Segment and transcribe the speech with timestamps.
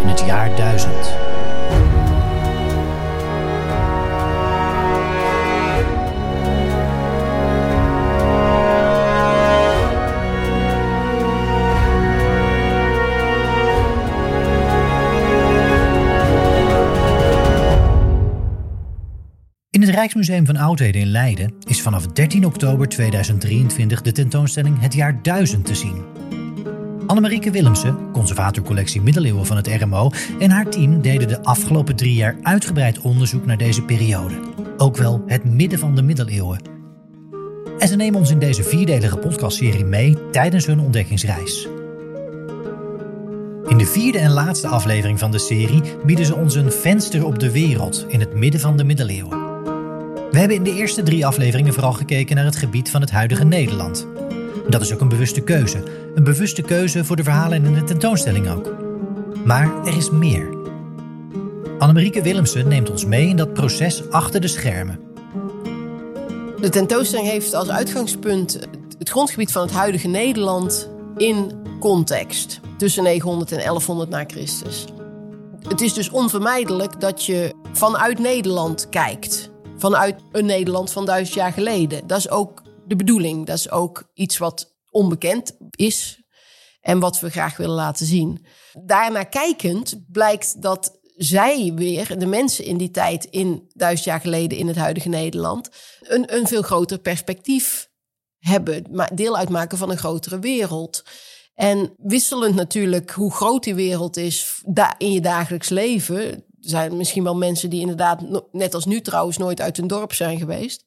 [0.00, 0.92] In het jaar 1000.
[19.70, 24.94] In het Rijksmuseum van Oudheden in Leiden is vanaf 13 oktober 2023 de tentoonstelling Het
[24.94, 26.13] jaar 1000 te zien.
[27.14, 32.36] Annemarieke Willemsen, conservatorcollectie Middeleeuwen van het RMO, en haar team deden de afgelopen drie jaar
[32.42, 34.34] uitgebreid onderzoek naar deze periode.
[34.76, 36.60] Ook wel het midden van de middeleeuwen.
[37.78, 41.68] En ze nemen ons in deze vierdelige podcastserie mee tijdens hun ontdekkingsreis.
[43.66, 47.38] In de vierde en laatste aflevering van de serie bieden ze ons een venster op
[47.38, 49.38] de wereld in het midden van de middeleeuwen.
[50.30, 53.44] We hebben in de eerste drie afleveringen vooral gekeken naar het gebied van het huidige
[53.44, 54.06] Nederland.
[54.74, 55.82] Dat is ook een bewuste keuze.
[56.14, 58.74] Een bewuste keuze voor de verhalen in de tentoonstelling ook.
[59.44, 60.56] Maar er is meer.
[61.78, 65.00] Annemarieke Willemsen neemt ons mee in dat proces achter de schermen.
[66.60, 68.58] De tentoonstelling heeft als uitgangspunt
[68.98, 72.60] het grondgebied van het huidige Nederland in context.
[72.76, 74.84] Tussen 900 en 1100 na Christus.
[75.68, 79.50] Het is dus onvermijdelijk dat je vanuit Nederland kijkt.
[79.76, 82.06] Vanuit een Nederland van duizend jaar geleden.
[82.06, 83.46] Dat is ook de bedoeling.
[83.46, 86.22] Dat is ook iets wat onbekend is
[86.80, 88.46] en wat we graag willen laten zien.
[88.84, 94.58] Daarna kijkend blijkt dat zij weer, de mensen in die tijd, in duizend jaar geleden
[94.58, 95.68] in het huidige Nederland,
[96.00, 97.88] een, een veel groter perspectief
[98.38, 101.04] hebben, deel uitmaken van een grotere wereld.
[101.54, 104.62] En wisselend natuurlijk hoe groot die wereld is
[104.98, 106.24] in je dagelijks leven.
[106.24, 108.20] Er zijn misschien wel mensen die inderdaad,
[108.52, 110.84] net als nu trouwens, nooit uit een dorp zijn geweest.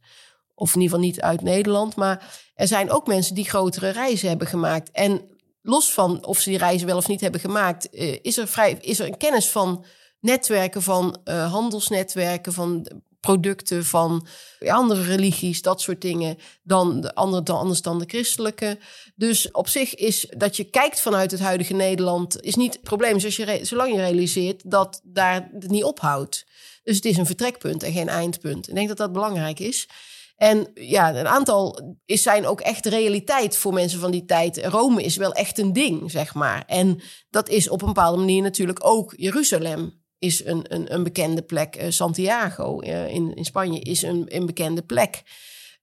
[0.60, 1.96] Of in ieder geval niet uit Nederland.
[1.96, 4.92] Maar er zijn ook mensen die grotere reizen hebben gemaakt.
[4.92, 5.22] En
[5.62, 8.78] los van of ze die reizen wel of niet hebben gemaakt, eh, is er, vrij,
[8.82, 9.86] is er een kennis van
[10.20, 12.88] netwerken, van uh, handelsnetwerken, van
[13.20, 14.28] producten van
[14.60, 18.80] andere religies, dat soort dingen, dan de andere, dan anders dan de christelijke.
[19.16, 23.20] Dus op zich is dat je kijkt vanuit het huidige Nederland, is niet het probleem,
[23.20, 26.46] je, zolang je realiseert dat daar het niet ophoudt.
[26.84, 28.68] Dus het is een vertrekpunt en geen eindpunt.
[28.68, 29.88] Ik denk dat dat belangrijk is.
[30.38, 34.66] En ja, een aantal is, zijn ook echt realiteit voor mensen van die tijd.
[34.66, 36.64] Rome is wel echt een ding, zeg maar.
[36.68, 41.42] En dat is op een bepaalde manier natuurlijk ook Jeruzalem is een, een, een bekende
[41.42, 41.82] plek.
[41.82, 45.24] Uh, Santiago uh, in, in Spanje is een, een bekende plek.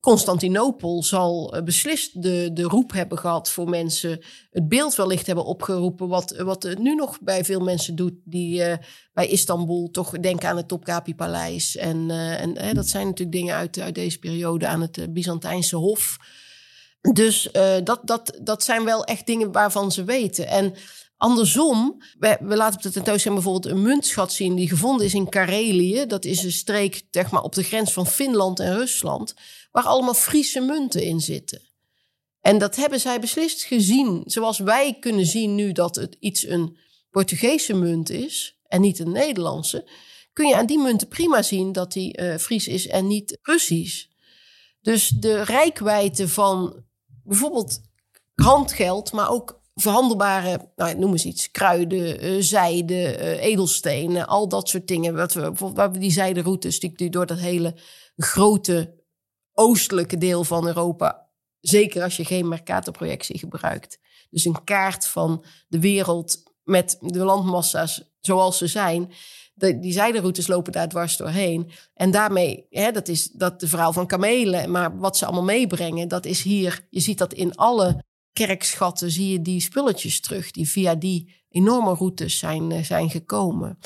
[0.05, 4.21] Constantinopel zal uh, beslist de, de roep hebben gehad voor mensen.
[4.51, 6.09] Het beeld wellicht hebben opgeroepen.
[6.09, 8.13] Wat, wat het nu nog bij veel mensen doet.
[8.25, 8.63] Die
[9.13, 11.77] bij Istanbul toch denken aan het Topkapi-paleis.
[11.77, 12.11] En,
[12.57, 16.17] en dat zijn natuurlijk dingen uit, uit deze periode aan het Byzantijnse Hof.
[17.13, 17.49] Dus
[17.85, 20.49] dat, dat, dat zijn wel echt dingen waarvan ze weten.
[20.49, 20.75] En
[21.17, 25.29] Andersom, we, we, laten op de tentoonstelling bijvoorbeeld een muntschat zien die gevonden is in
[25.29, 26.07] Karelië.
[26.07, 29.35] Dat is een streek zeg maar, op de grens van Finland en Rusland,
[29.75, 31.63] waar allemaal Friese munten in zitten.
[32.41, 36.77] En dat hebben zij beslist gezien, zoals wij kunnen zien nu dat het iets een
[37.11, 39.91] Portugese munt is en niet een Nederlandse.
[40.33, 44.07] Kun je aan die munten prima zien dat die uh, Fries is en niet Russisch.
[44.81, 46.85] Dus de rijkwijde van
[47.25, 47.81] bijvoorbeeld
[48.35, 54.69] handgeld, maar ook verhandelbare, nou, noem eens iets, kruiden, uh, zijde, uh, edelstenen, al dat
[54.69, 55.15] soort dingen.
[55.15, 57.75] Wat we die zijderoutes die door dat hele
[58.17, 59.03] grote
[59.55, 63.99] oostelijke deel van Europa, zeker als je geen Mercator-projectie gebruikt.
[64.31, 69.13] Dus een kaart van de wereld met de landmassa's zoals ze zijn.
[69.55, 71.71] De, die zijderoutes lopen daar dwars doorheen.
[71.95, 76.09] En daarmee, hè, dat is dat de verhaal van kamelen, maar wat ze allemaal meebrengen,
[76.09, 80.69] dat is hier, je ziet dat in alle kerkschatten zie je die spulletjes terug die
[80.69, 83.79] via die enorme routes zijn, eh, zijn gekomen.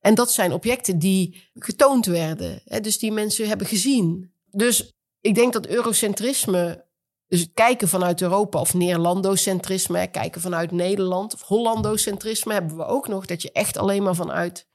[0.00, 4.32] En dat zijn objecten die getoond werden, hè, dus die mensen hebben gezien.
[4.50, 4.92] Dus
[5.22, 6.84] ik denk dat eurocentrisme,
[7.26, 13.26] dus kijken vanuit Europa of Neerlandocentrisme, kijken vanuit Nederland of Hollandocentrisme hebben we ook nog,
[13.26, 14.68] dat je echt alleen maar vanuit,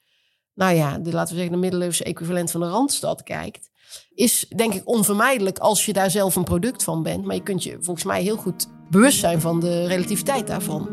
[0.53, 3.69] nou ja, de, laten we zeggen, de middeleeuwse equivalent van de Randstad kijkt
[4.13, 7.25] is denk ik onvermijdelijk als je daar zelf een product van bent.
[7.25, 10.89] Maar je kunt je volgens mij heel goed bewust zijn van de relativiteit daarvan.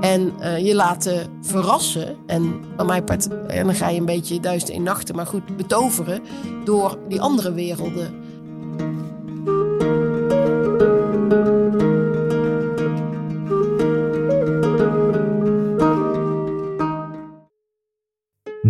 [0.00, 2.16] En uh, je laten verrassen.
[2.26, 5.56] En aan mijn part, en dan ga je een beetje duizend in nachten, maar goed,
[5.56, 6.22] betoveren
[6.64, 8.21] door die andere werelden.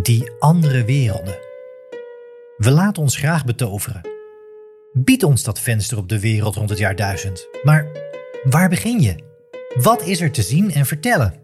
[0.02, 1.38] Die andere werelden.
[2.56, 4.00] We laten ons graag betoveren.
[4.92, 7.48] Bied ons dat venster op de wereld rond het jaar 1000.
[7.62, 7.86] Maar
[8.42, 9.14] waar begin je?
[9.74, 11.34] Wat is er te zien en vertellen?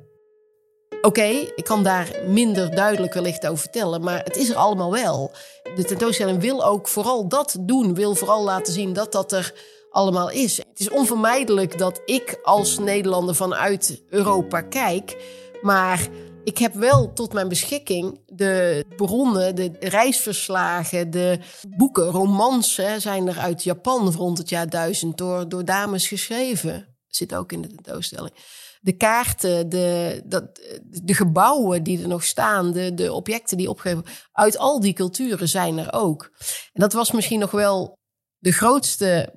[1.02, 1.22] Oké,
[1.54, 5.32] ik kan daar minder duidelijk wellicht over vertellen, maar het is er allemaal wel.
[5.74, 9.54] De tentoonstelling wil ook vooral dat doen, wil vooral laten zien dat dat er
[9.90, 10.56] allemaal is.
[10.56, 15.16] Het is onvermijdelijk dat ik als Nederlander vanuit Europa kijk,
[15.62, 16.08] maar
[16.48, 21.38] ik heb wel tot mijn beschikking de bronnen, de reisverslagen, de
[21.76, 26.96] boeken, romans zijn er uit Japan rond het jaar 1000 door, door dames geschreven.
[27.06, 28.34] Zit ook in de tentoonstelling.
[28.80, 34.04] De kaarten, de, dat, de gebouwen die er nog staan, de, de objecten die opgeven,
[34.32, 36.30] uit al die culturen zijn er ook.
[36.72, 37.98] En dat was misschien nog wel
[38.38, 39.32] de grootste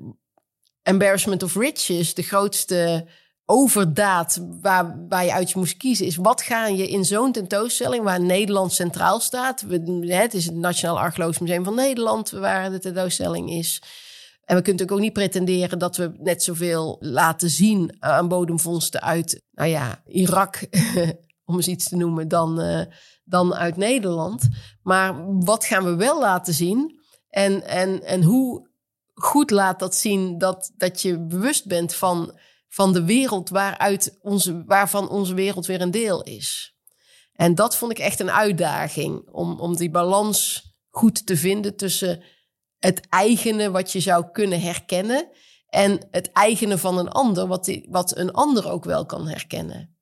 [0.81, 3.07] embarrassment of riches, de grootste
[3.51, 8.03] overdaad waar, waar je uit je moest kiezen, is wat ga je in zo'n tentoonstelling
[8.03, 9.65] waar Nederland centraal staat.
[10.01, 13.81] Het is het Nationaal Archeologisch Museum van Nederland waar de tentoonstelling is.
[14.45, 19.01] En we kunnen natuurlijk ook niet pretenderen dat we net zoveel laten zien aan bodemvondsten
[19.01, 20.67] uit, nou ja, Irak,
[21.45, 22.81] om eens iets te noemen, dan, uh,
[23.23, 24.47] dan uit Nederland.
[24.83, 26.99] Maar wat gaan we wel laten zien?
[27.29, 28.69] En, en, en hoe
[29.13, 32.33] goed laat dat zien dat, dat je bewust bent van
[32.71, 36.75] van de wereld waaruit onze, waarvan onze wereld weer een deel is.
[37.33, 42.23] En dat vond ik echt een uitdaging om, om die balans goed te vinden tussen
[42.79, 45.27] het eigene wat je zou kunnen herkennen
[45.67, 49.97] en het eigene van een ander, wat, die, wat een ander ook wel kan herkennen.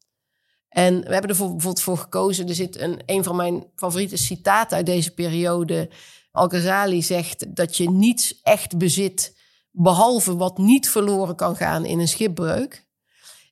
[0.69, 2.47] En we hebben er bijvoorbeeld voor gekozen.
[2.47, 5.89] Er zit een, een van mijn favoriete citaten uit deze periode.
[6.31, 9.38] Al-Ghazali zegt dat je niets echt bezit
[9.71, 12.87] Behalve wat niet verloren kan gaan in een schipbreuk.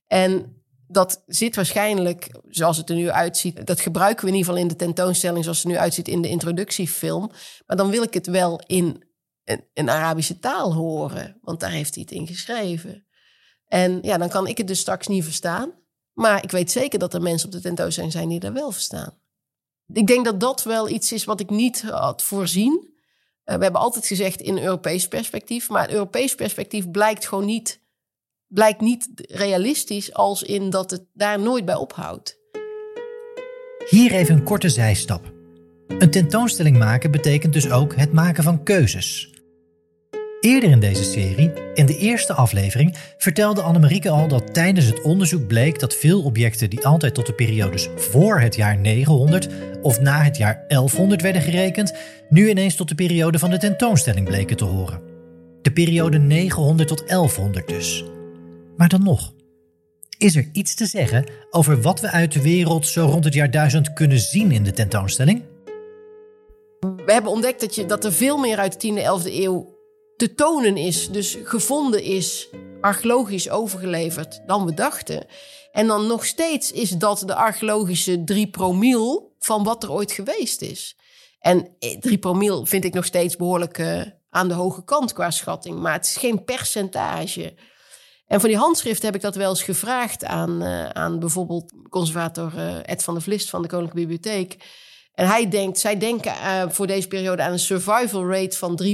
[0.08, 4.64] En dat zit waarschijnlijk, zoals het er nu uitziet, dat gebruiken we in ieder geval
[4.64, 7.31] in de tentoonstelling zoals het er nu uitziet in de introductiefilm.
[7.66, 9.04] Maar dan wil ik het wel in
[9.74, 13.06] een, Arabische taal horen, want daar heeft hij het in geschreven.
[13.68, 15.72] En ja, dan kan ik het dus straks niet verstaan.
[16.14, 19.19] Maar ik weet zeker dat er mensen op de tentoonstelling zijn die dat wel verstaan.
[19.94, 22.97] Ik denk dat dat wel iets is wat ik niet had voorzien.
[23.48, 27.82] Eh, we hebben altijd gezegd in Europees perspectief, maar het Europees perspectief blijkt gewoon niet,
[28.48, 32.40] blijkt niet realistisch als in dat het daar nooit bij ophoudt.
[33.90, 35.34] Hier even een korte zijstap.
[35.88, 39.37] Een tentoonstelling maken betekent dus ook het maken van keuzes.
[40.39, 45.48] Eerder in deze serie, in de eerste aflevering, vertelde Annemarieke al dat tijdens het onderzoek
[45.48, 49.48] bleek dat veel objecten die altijd tot de periodes voor het jaar 900
[49.81, 51.94] of na het jaar 1100 werden gerekend,
[52.30, 55.01] nu ineens tot de periode van de tentoonstelling bleken te horen.
[55.62, 58.04] De periode 900 tot 1100 dus.
[58.78, 59.33] Maar dan nog.
[60.18, 63.51] Is er iets te zeggen over wat we uit de wereld zo rond het jaar
[63.51, 65.44] 1000 kunnen zien in de tentoonstelling?
[66.80, 69.77] We hebben ontdekt dat, je, dat er veel meer uit de 10e, 11e eeuw
[70.18, 72.48] te tonen is, dus gevonden is,
[72.81, 75.25] archeologisch overgeleverd dan we dachten.
[75.72, 80.62] En dan nog steeds is dat de archeologische 3 promiel van wat er ooit geweest
[80.62, 80.98] is.
[81.40, 85.31] En 3 eh, promiel vind ik nog steeds behoorlijk uh, aan de hoge kant qua
[85.31, 87.54] schatting, maar het is geen percentage.
[88.28, 92.81] En voor die handschrift heb ik dat wel eens gevraagd aan, uh, aan bijvoorbeeld conservator
[92.86, 94.58] Ed van der Vlist van de Koninklijke Bibliotheek.
[95.18, 98.90] En hij denkt, zij denken uh, voor deze periode aan een survival rate van 3%.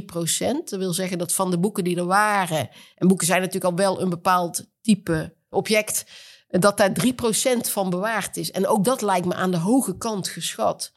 [0.65, 3.77] Dat wil zeggen dat van de boeken die er waren, en boeken zijn natuurlijk al
[3.77, 6.06] wel een bepaald type object,
[6.48, 7.12] dat daar 3%
[7.60, 8.51] van bewaard is.
[8.51, 10.94] En ook dat lijkt me aan de hoge kant geschat.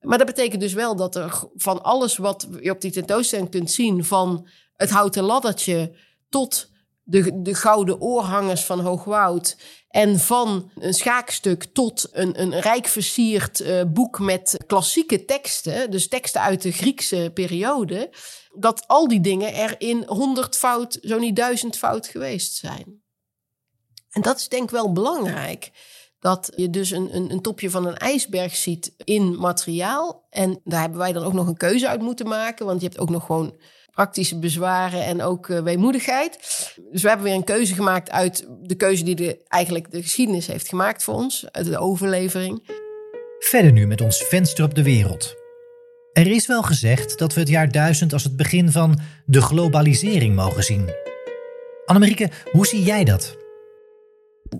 [0.00, 3.70] Maar dat betekent dus wel dat er van alles wat je op die tentoonstelling kunt
[3.70, 5.96] zien, van het houten laddertje
[6.28, 6.70] tot
[7.04, 9.56] de, de gouden oorhangers van Hoogwoud.
[9.88, 16.08] En van een schaakstuk tot een, een rijk versierd uh, boek met klassieke teksten, dus
[16.08, 18.10] teksten uit de Griekse periode,
[18.58, 23.02] dat al die dingen er in honderdvoud, zo niet duizendvoud geweest zijn.
[24.10, 25.70] En dat is denk ik wel belangrijk.
[26.18, 30.26] Dat je dus een, een, een topje van een ijsberg ziet in materiaal.
[30.30, 32.66] En daar hebben wij dan ook nog een keuze uit moeten maken.
[32.66, 33.56] Want je hebt ook nog gewoon
[33.94, 36.38] praktische bezwaren en ook uh, weemoedigheid.
[36.90, 40.46] Dus we hebben weer een keuze gemaakt uit de keuze die de, eigenlijk de geschiedenis
[40.46, 42.62] heeft gemaakt voor ons, uit de overlevering.
[43.38, 45.34] Verder nu met ons venster op de wereld.
[46.12, 50.34] Er is wel gezegd dat we het jaar 1000 als het begin van de globalisering
[50.34, 50.90] mogen zien.
[51.84, 53.43] Annemarieke, hoe zie jij dat?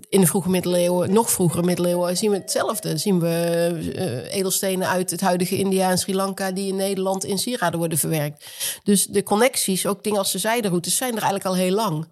[0.09, 2.97] In de vroege middeleeuwen, nog vroegere middeleeuwen, zien we hetzelfde.
[2.97, 7.37] zien we uh, edelstenen uit het huidige India en Sri Lanka die in Nederland in
[7.37, 8.45] sieraden worden verwerkt.
[8.83, 12.07] Dus de connecties, ook dingen als de zijderoutes, zijn er eigenlijk al heel lang.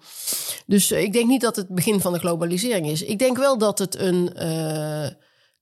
[0.65, 3.03] Dus uh, ik denk niet dat het begin van de globalisering is.
[3.03, 5.07] Ik denk wel dat het een uh,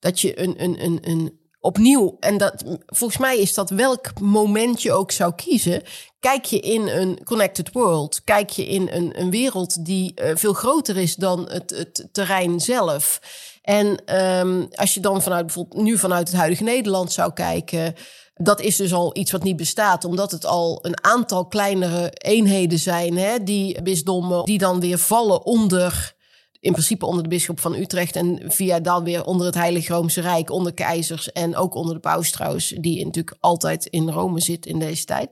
[0.01, 4.81] dat je een, een, een, een opnieuw, en dat, volgens mij is dat welk moment
[4.81, 5.81] je ook zou kiezen.
[6.19, 10.53] Kijk je in een connected world, kijk je in een, een wereld die uh, veel
[10.53, 13.19] groter is dan het, het terrein zelf.
[13.61, 17.95] En um, als je dan vanuit bijvoorbeeld nu vanuit het huidige Nederland zou kijken.
[18.33, 22.79] Dat is dus al iets wat niet bestaat, omdat het al een aantal kleinere eenheden
[22.79, 26.15] zijn, hè, die bisdommen, die dan weer vallen onder
[26.61, 30.21] in principe onder de bisschop van Utrecht en via dan weer onder het Heilige Roomse
[30.21, 34.65] Rijk, onder keizers en ook onder de paus trouwens, die natuurlijk altijd in Rome zit
[34.65, 35.29] in deze tijd.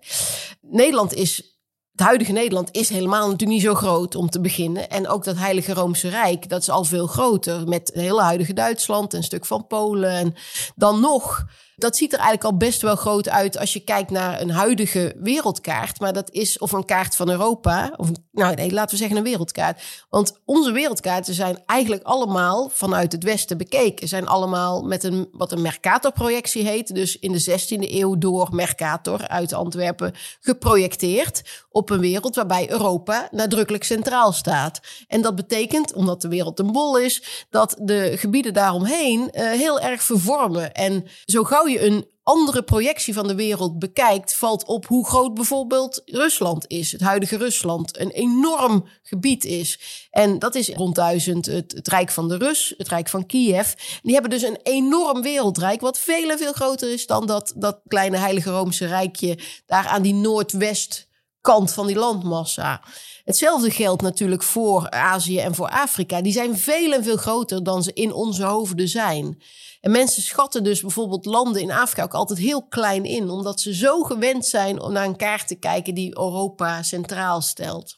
[0.62, 1.58] Nederland is
[1.92, 4.90] het huidige Nederland is helemaal natuurlijk niet zo groot om te beginnen.
[4.90, 7.68] En ook dat Heilige Roomse Rijk, dat is al veel groter.
[7.68, 10.12] Met het hele huidige Duitsland, een stuk van Polen.
[10.12, 10.36] En
[10.76, 11.46] dan nog
[11.80, 15.16] dat ziet er eigenlijk al best wel groot uit als je kijkt naar een huidige
[15.20, 16.00] wereldkaart.
[16.00, 19.24] Maar dat is of een kaart van Europa, of nou nee, laten we zeggen een
[19.24, 19.82] wereldkaart.
[20.10, 24.08] Want onze wereldkaarten zijn eigenlijk allemaal vanuit het Westen bekeken.
[24.08, 26.96] Zijn allemaal met een wat een Mercator-projectie heet.
[26.96, 33.28] Dus in de 16e eeuw door Mercator uit Antwerpen geprojecteerd op een wereld waarbij Europa
[33.32, 34.80] nadrukkelijk centraal staat.
[35.08, 39.80] En dat betekent, omdat de wereld een bol is, dat de gebieden daaromheen uh, heel
[39.80, 40.74] erg vervormen.
[40.74, 45.34] En zo gauw je een andere projectie van de wereld bekijkt, valt op hoe groot
[45.34, 46.92] bijvoorbeeld Rusland is.
[46.92, 48.00] Het huidige Rusland.
[48.00, 49.80] Een enorm gebied is.
[50.12, 53.74] En dat is rond duizend het, Rijk van de Rus, het Rijk van Kiev.
[54.02, 57.80] Die hebben dus een enorm wereldrijk, wat veel en veel groter is dan dat, dat
[57.88, 61.09] kleine Heilige Roomse Rijkje daar aan die noordwest
[61.42, 62.82] kant van die landmassa.
[63.24, 66.22] Hetzelfde geldt natuurlijk voor Azië en voor Afrika.
[66.22, 69.42] Die zijn veel en veel groter dan ze in onze hoofden zijn.
[69.82, 73.76] En mensen schatten dus bijvoorbeeld landen in Afrika ook altijd heel klein in, omdat ze
[73.76, 77.98] zo gewend zijn om naar een kaart te kijken die Europa centraal stelt.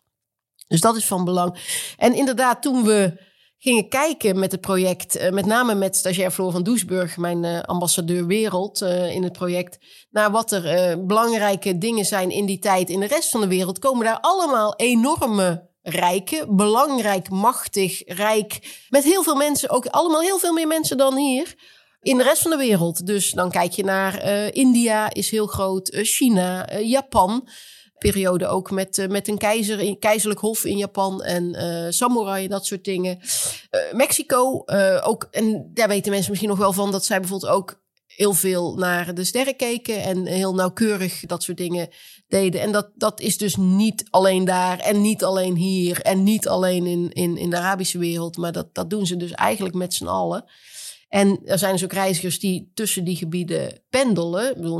[0.68, 1.58] Dus dat is van belang.
[1.98, 3.30] En inderdaad, toen we
[3.64, 7.62] gingen kijken met het project, eh, met name met stagiair Floor van Doesburg, mijn uh,
[7.62, 9.78] ambassadeur wereld uh, in het project,
[10.12, 13.80] naar wat er belangrijke dingen zijn in die tijd in de rest van de wereld,
[13.80, 20.40] komen daar allemaal enorme rijken, belangrijk, machtig, rijk, met heel veel mensen, ook allemaal heel
[20.40, 21.56] veel meer mensen dan hier.
[22.02, 23.06] In de rest van de wereld.
[23.06, 27.48] Dus dan kijk je naar India, is heel groot, China, Japan.
[28.02, 33.20] Periode ook met, met een keizer, keizerlijk hof in Japan en samurai, dat soort dingen.
[33.92, 34.64] Mexico
[35.02, 37.82] ook, en daar weten mensen misschien nog wel van, dat zij bijvoorbeeld ook
[38.16, 41.90] heel veel naar de sterren keken en heel nauwkeurig dat soort dingen
[42.28, 42.62] deden.
[42.62, 46.86] En dat, dat is dus niet alleen daar en niet alleen hier en niet alleen
[46.86, 50.08] in, in, in de Arabische wereld, maar dat, dat doen ze dus eigenlijk met z'n
[50.08, 50.46] allen.
[51.12, 54.54] En er zijn dus ook reizigers die tussen die gebieden pendelen.
[54.56, 54.80] Bedoel,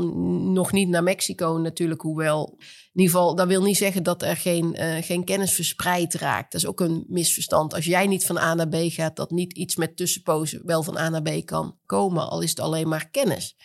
[0.52, 2.54] nog niet naar Mexico natuurlijk, hoewel.
[2.92, 6.52] In ieder geval, dat wil niet zeggen dat er geen, uh, geen kennis verspreid raakt.
[6.52, 7.74] Dat is ook een misverstand.
[7.74, 10.98] Als jij niet van A naar B gaat, dat niet iets met tussenpozen wel van
[10.98, 13.56] A naar B kan komen, al is het alleen maar kennis.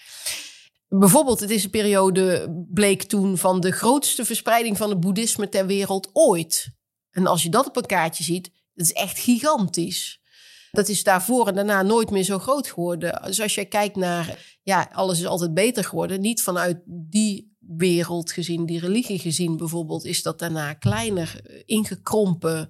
[0.87, 5.65] Bijvoorbeeld, het is een periode, bleek toen, van de grootste verspreiding van het boeddhisme ter
[5.65, 6.69] wereld ooit.
[7.11, 10.21] En als je dat op een kaartje ziet, dat is echt gigantisch.
[10.71, 13.21] Dat is daarvoor en daarna nooit meer zo groot geworden.
[13.25, 16.21] Dus als je kijkt naar, ja, alles is altijd beter geworden.
[16.21, 22.69] Niet vanuit die wereld gezien, die religie gezien bijvoorbeeld, is dat daarna kleiner, eh, ingekrompen.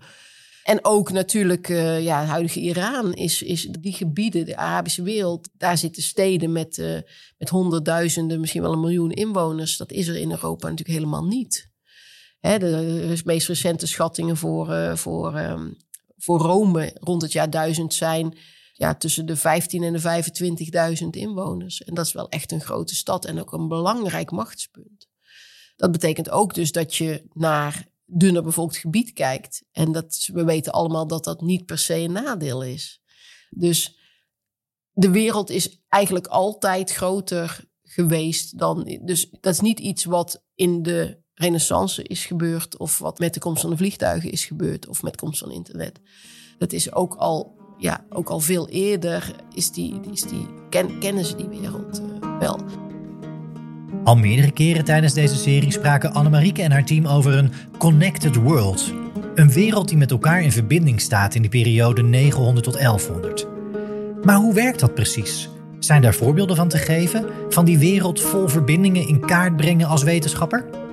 [0.63, 5.50] En ook natuurlijk, uh, ja, het huidige Iran is, is die gebieden, de Arabische wereld,
[5.54, 7.00] daar zitten steden met, uh,
[7.38, 9.77] met honderdduizenden, misschien wel een miljoen inwoners.
[9.77, 11.70] Dat is er in Europa natuurlijk helemaal niet.
[12.39, 12.70] Hè, de,
[13.08, 15.77] de meest recente schattingen voor, uh, voor um,
[16.18, 18.38] voor Rome rond het jaar 1000 zijn
[18.74, 20.24] ja, tussen de 15 en de
[21.02, 21.84] 25.000 inwoners.
[21.84, 25.08] En dat is wel echt een grote stad en ook een belangrijk machtspunt.
[25.76, 29.64] Dat betekent ook dus dat je naar dunner bevolkt gebied kijkt.
[29.72, 33.02] En dat, we weten allemaal dat dat niet per se een nadeel is.
[33.50, 33.98] Dus
[34.92, 39.00] de wereld is eigenlijk altijd groter geweest dan.
[39.04, 43.39] Dus dat is niet iets wat in de renaissance is gebeurd, of wat met de
[43.39, 46.00] komst van de vliegtuigen is gebeurd, of met de komst van internet.
[46.58, 51.25] Dat is ook al, ja, ook al veel eerder, is die, is die, ken, kennen
[51.25, 52.60] ze die wereld uh, wel.
[54.03, 58.94] Al meerdere keren tijdens deze serie spraken Annemarieke en haar team over een connected world.
[59.36, 63.48] Een wereld die met elkaar in verbinding staat in de periode 900 tot 1100.
[64.24, 65.50] Maar hoe werkt dat precies?
[65.79, 67.25] Zijn daar voorbeelden van te geven?
[67.50, 70.87] Van die wereld vol verbindingen in kaart brengen als wetenschapper?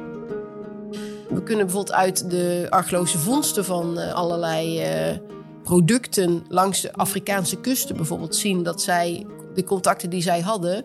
[1.30, 5.18] We kunnen bijvoorbeeld uit de archeologische vondsten van uh, allerlei uh,
[5.62, 10.84] producten langs de Afrikaanse kusten bijvoorbeeld zien dat zij de contacten die zij hadden,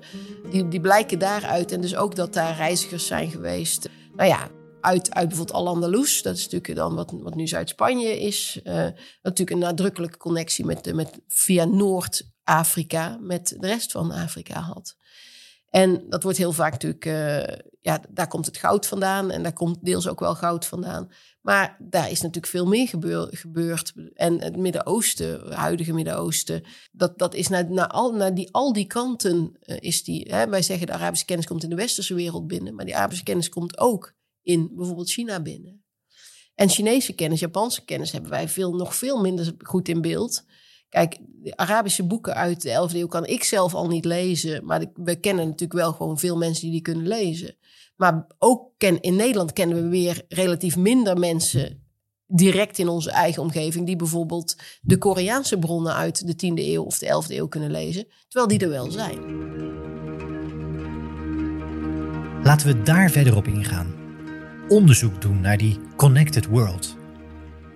[0.51, 1.71] die, die blijken daaruit.
[1.71, 3.89] En dus ook dat daar reizigers zijn geweest.
[4.15, 4.47] Nou ja,
[4.81, 6.21] uit, uit bijvoorbeeld Al-Andalus.
[6.21, 8.59] Dat is natuurlijk dan wat, wat nu Zuid-Spanje is.
[8.63, 8.73] Uh,
[9.21, 14.95] natuurlijk een nadrukkelijke connectie met, met via Noord Afrika met de rest van Afrika had.
[15.69, 19.53] En dat wordt heel vaak natuurlijk, uh, ja, daar komt het goud vandaan en daar
[19.53, 21.11] komt deels ook wel goud vandaan.
[21.41, 22.87] Maar daar is natuurlijk veel meer
[23.31, 23.93] gebeurd.
[24.13, 28.87] En het Midden-Oosten, het huidige Midden-Oosten, dat, dat is naar, al, naar die, al die
[28.87, 30.33] kanten uh, is die.
[30.33, 33.23] Hè, wij zeggen de Arabische kennis komt in de westerse wereld binnen, maar die Arabische
[33.23, 35.83] kennis komt ook in bijvoorbeeld China binnen.
[36.55, 40.43] En Chinese kennis, Japanse kennis hebben wij veel, nog veel minder goed in beeld.
[40.89, 44.65] Kijk, de Arabische boeken uit de 11e eeuw kan ik zelf al niet lezen.
[44.65, 47.55] Maar we kennen natuurlijk wel gewoon veel mensen die die kunnen lezen.
[47.95, 51.83] Maar ook ken, in Nederland kennen we weer relatief minder mensen
[52.27, 53.85] direct in onze eigen omgeving.
[53.85, 58.07] die bijvoorbeeld de Koreaanse bronnen uit de 10e eeuw of de 11e eeuw kunnen lezen.
[58.27, 59.19] Terwijl die er wel zijn.
[62.43, 63.95] Laten we daar verder op ingaan.
[64.67, 66.98] Onderzoek doen naar die connected world.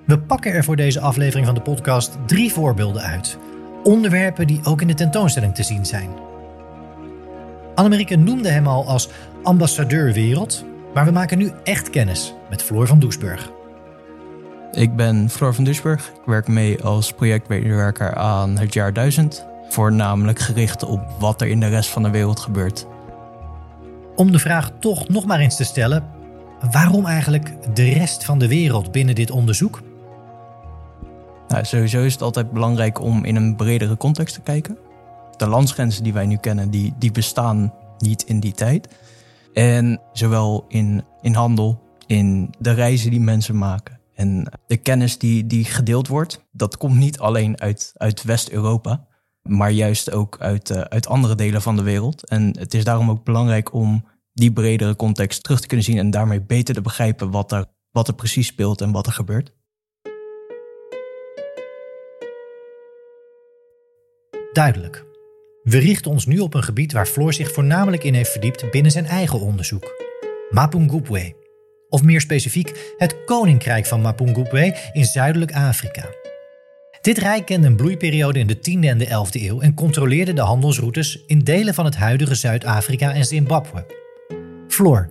[0.06, 3.38] We pakken er voor deze aflevering van de podcast drie voorbeelden uit.
[3.84, 6.10] Onderwerpen die ook in de tentoonstelling te zien zijn.
[7.76, 9.10] Annemarieke noemde hem al als
[9.44, 13.52] ambassadeur wereld, maar we maken nu echt kennis met Floor van Doesburg.
[14.72, 16.08] Ik ben Floor van Doesburg.
[16.08, 21.60] Ik werk mee als projectmedewerker aan het jaar 1000, voornamelijk gericht op wat er in
[21.60, 22.88] de rest van de wereld gebeurt.
[24.16, 26.04] Om de vraag toch nog maar eens te stellen,
[26.72, 29.82] waarom eigenlijk de rest van de wereld binnen dit onderzoek?
[31.54, 34.78] Nou, sowieso is het altijd belangrijk om in een bredere context te kijken.
[35.38, 38.88] De landsgrenzen die wij nu kennen, die, die bestaan niet in die tijd.
[39.54, 45.48] En zowel in, in handel, in de reizen die mensen maken en de kennis die,
[45.48, 49.08] die gedeeld wordt, dat komt niet alleen uit, uit West-Europa,
[49.42, 52.28] maar juist ook uit, uh, uit andere delen van de wereld.
[52.28, 56.12] En het is daarom ook belangrijk om die bredere context terug te kunnen zien en
[56.12, 59.54] daarmee beter te begrijpen wat er, wat er precies speelt en wat er gebeurt.
[64.54, 65.06] Duidelijk.
[65.64, 68.92] We richten ons nu op een gebied waar Floor zich voornamelijk in heeft verdiept binnen
[68.92, 69.92] zijn eigen onderzoek.
[70.50, 71.34] Mapungubwe.
[71.90, 76.10] Of meer specifiek het Koninkrijk van Mapungubwe in Zuidelijk Afrika.
[77.02, 80.42] Dit rijk kende een bloeiperiode in de 10e en de 11e eeuw en controleerde de
[80.42, 83.86] handelsroutes in delen van het huidige Zuid-Afrika en Zimbabwe.
[84.68, 85.08] Floor,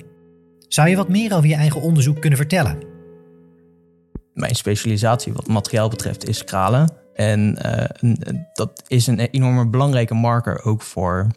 [0.69, 2.79] zou je wat meer over je eigen onderzoek kunnen vertellen?
[4.35, 7.02] Mijn specialisatie wat materiaal betreft is kralen.
[7.15, 8.11] En uh,
[8.53, 11.31] dat is een enorme belangrijke marker ook voor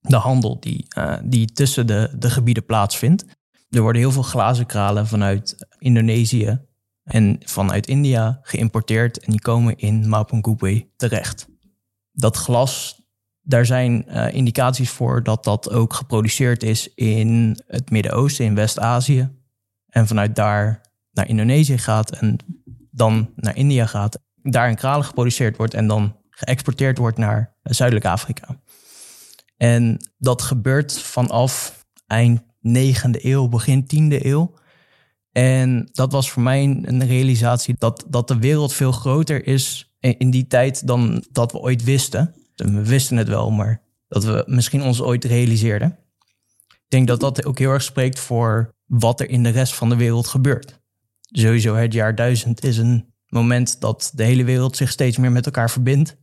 [0.00, 3.24] de handel die, uh, die tussen de, de gebieden plaatsvindt.
[3.70, 6.60] Er worden heel veel glazen kralen vanuit Indonesië
[7.02, 11.48] en vanuit India geïmporteerd en die komen in Mapungubwe terecht.
[12.12, 13.02] Dat glas,
[13.42, 19.30] daar zijn uh, indicaties voor dat dat ook geproduceerd is in het Midden-Oosten, in West-Azië.
[19.88, 20.80] En vanuit daar
[21.12, 22.36] naar Indonesië gaat en
[22.90, 28.06] dan naar India gaat daar in kralen geproduceerd wordt en dan geëxporteerd wordt naar Zuidelijk
[28.06, 28.60] Afrika.
[29.56, 34.54] En dat gebeurt vanaf eind 9e eeuw, begin 10e eeuw.
[35.32, 40.30] En dat was voor mij een realisatie dat, dat de wereld veel groter is in
[40.30, 42.34] die tijd dan dat we ooit wisten.
[42.54, 45.98] We wisten het wel, maar dat we misschien ons ooit realiseerden.
[46.68, 49.88] Ik denk dat dat ook heel erg spreekt voor wat er in de rest van
[49.88, 50.80] de wereld gebeurt.
[51.20, 55.46] Sowieso het jaar 1000 is een moment dat de hele wereld zich steeds meer met
[55.46, 56.16] elkaar verbindt.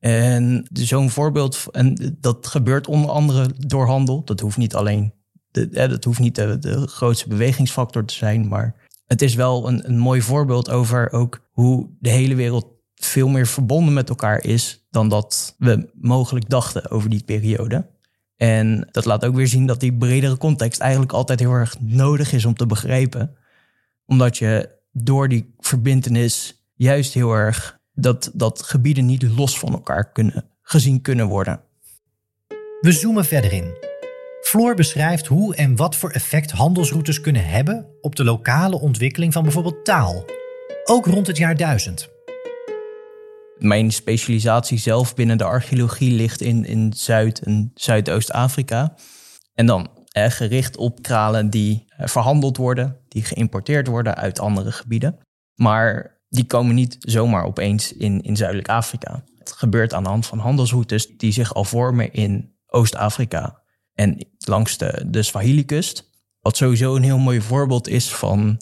[0.00, 4.24] En zo'n voorbeeld, en dat gebeurt onder andere door handel.
[4.24, 5.12] Dat hoeft niet alleen,
[5.50, 9.88] de, dat hoeft niet de, de grootste bewegingsfactor te zijn, maar het is wel een,
[9.88, 14.86] een mooi voorbeeld over ook hoe de hele wereld veel meer verbonden met elkaar is
[14.90, 17.90] dan dat we mogelijk dachten over die periode.
[18.36, 22.32] En dat laat ook weer zien dat die bredere context eigenlijk altijd heel erg nodig
[22.32, 23.36] is om te begrijpen.
[24.06, 30.12] Omdat je door die verbindenis juist heel erg dat, dat gebieden niet los van elkaar
[30.12, 31.60] kunnen, gezien kunnen worden.
[32.80, 33.88] We zoomen verder in.
[34.40, 39.42] Floor beschrijft hoe en wat voor effect handelsroutes kunnen hebben op de lokale ontwikkeling van
[39.42, 40.24] bijvoorbeeld taal,
[40.84, 42.08] ook rond het jaar 1000.
[43.58, 48.94] Mijn specialisatie zelf binnen de archeologie ligt in, in Zuid- en Zuidoost-Afrika.
[49.54, 55.18] En dan gericht op kralen die eh, verhandeld worden, die geïmporteerd worden uit andere gebieden.
[55.54, 59.24] Maar die komen niet zomaar opeens in, in Zuidelijk Afrika.
[59.38, 63.62] Het gebeurt aan de hand van handelsroutes die zich al vormen in Oost-Afrika
[63.94, 66.10] en langs de, de Swahili-kust.
[66.40, 68.60] Wat sowieso een heel mooi voorbeeld is van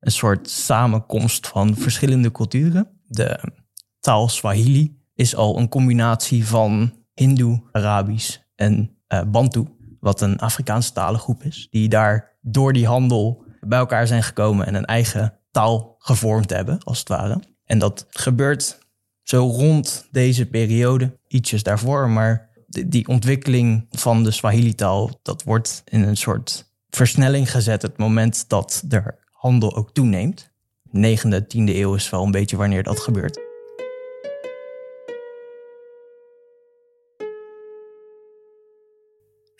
[0.00, 3.00] een soort samenkomst van verschillende culturen.
[3.06, 3.52] De
[4.00, 9.66] taal Swahili is al een combinatie van Hindoe, Arabisch en uh, Bantu
[10.00, 14.74] wat een Afrikaanse talengroep is, die daar door die handel bij elkaar zijn gekomen en
[14.74, 17.42] een eigen taal gevormd hebben, als het ware.
[17.64, 18.78] En dat gebeurt
[19.22, 21.18] zo rond deze periode.
[21.26, 22.10] ietsjes daarvoor.
[22.10, 28.48] Maar die ontwikkeling van de Swahili-taal, dat wordt in een soort versnelling gezet het moment
[28.48, 30.50] dat er handel ook toeneemt.
[30.96, 33.47] 9e, 10e eeuw is wel een beetje wanneer dat gebeurt.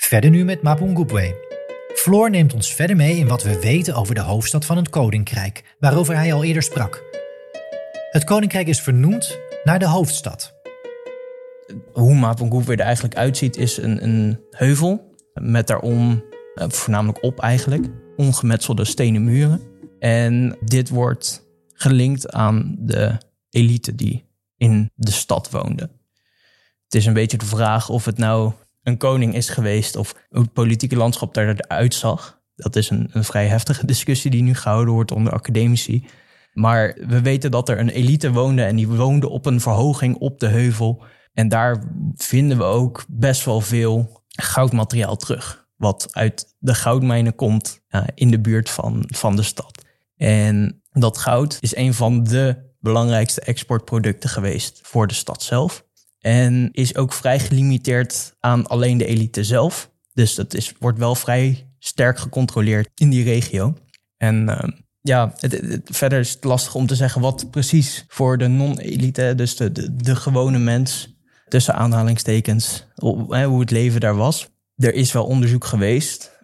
[0.09, 1.37] Verder nu met Mapungubwe.
[1.95, 5.77] Floor neemt ons verder mee in wat we weten over de hoofdstad van het koninkrijk,
[5.79, 7.03] waarover hij al eerder sprak.
[8.11, 10.55] Het koninkrijk is vernoemd naar de hoofdstad.
[11.93, 17.87] Hoe Mapungubwe er eigenlijk uitziet is een, een heuvel met daarom, eh, voornamelijk op eigenlijk,
[18.17, 19.61] ongemetselde stenen muren.
[19.99, 23.19] En dit wordt gelinkt aan de
[23.51, 24.25] elite die
[24.57, 25.91] in de stad woonde.
[26.85, 28.53] Het is een beetje de vraag of het nou
[28.89, 32.41] een koning is geweest of hoe het politieke landschap daaruit zag.
[32.55, 36.07] Dat is een, een vrij heftige discussie die nu gehouden wordt onder academici.
[36.53, 40.41] Maar we weten dat er een elite woonde en die woonde op een verhoging op
[40.41, 41.03] de heuvel.
[41.33, 41.83] En daar
[42.15, 45.67] vinden we ook best wel veel goudmateriaal terug.
[45.77, 47.81] Wat uit de goudmijnen komt
[48.15, 49.85] in de buurt van, van de stad.
[50.17, 55.87] En dat goud is een van de belangrijkste exportproducten geweest voor de stad zelf.
[56.21, 59.91] En is ook vrij gelimiteerd aan alleen de elite zelf.
[60.13, 63.75] Dus dat is, wordt wel vrij sterk gecontroleerd in die regio.
[64.17, 64.59] En uh,
[65.01, 65.33] ja,
[65.85, 69.97] verder is het lastig om te zeggen wat precies voor de non-elite, dus de, de,
[69.97, 71.17] de, gewone mens,
[71.49, 74.49] tussen aanhalingstekens, hoe het leven daar was.
[74.77, 76.39] Er is wel onderzoek geweest